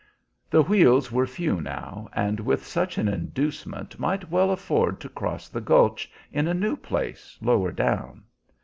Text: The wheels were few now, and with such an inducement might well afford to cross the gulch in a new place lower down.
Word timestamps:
The 0.49 0.63
wheels 0.63 1.11
were 1.11 1.27
few 1.27 1.61
now, 1.61 2.09
and 2.13 2.39
with 2.39 2.65
such 2.65 2.97
an 2.97 3.07
inducement 3.07 3.99
might 3.99 4.31
well 4.31 4.49
afford 4.49 4.99
to 5.01 5.09
cross 5.09 5.47
the 5.47 5.61
gulch 5.61 6.09
in 6.31 6.47
a 6.47 6.55
new 6.55 6.75
place 6.75 7.37
lower 7.39 7.71
down. 7.71 8.23